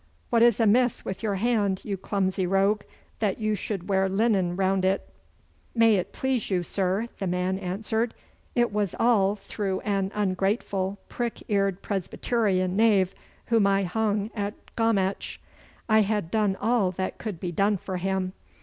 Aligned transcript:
What 0.31 0.41
is 0.41 0.59
amiss 0.59 1.05
with 1.05 1.21
your 1.21 1.35
hand, 1.35 1.81
you 1.85 1.95
clumsy 1.95 2.47
rogue, 2.47 2.81
that 3.19 3.37
you 3.39 3.53
should 3.53 3.87
wear 3.87 4.09
linen 4.09 4.55
round 4.55 4.83
it?' 4.83 5.07
'May 5.75 5.97
it 5.97 6.11
please 6.11 6.49
you, 6.49 6.63
sir,' 6.63 7.07
the 7.19 7.27
man 7.27 7.59
answered, 7.59 8.15
'it 8.55 8.73
was 8.73 8.95
all 8.99 9.35
through 9.35 9.79
an 9.81 10.11
ungrateful, 10.15 10.97
prick 11.07 11.43
eared 11.49 11.83
Presbyterian 11.83 12.75
knave 12.75 13.13
whom 13.45 13.67
I 13.67 13.83
hung 13.83 14.31
at 14.33 14.55
Gommatch. 14.75 15.37
I 15.87 15.99
had 16.01 16.31
done 16.31 16.57
all 16.59 16.89
that 16.93 17.19
could 17.19 17.39
be 17.39 17.51
done 17.51 17.77
for 17.77 17.97
him. 17.97 18.33